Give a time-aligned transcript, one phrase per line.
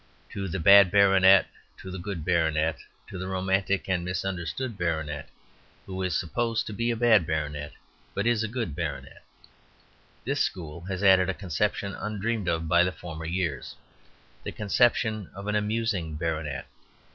[0.31, 1.45] To the bad baronet,
[1.77, 5.29] to the good baronet, to the romantic and misunderstood baronet
[5.85, 7.73] who is supposed to be a bad baronet,
[8.15, 9.23] but is a good baronet,
[10.25, 13.75] this school has added a conception undreamed of in the former years
[14.43, 16.65] the conception of an amusing baronet.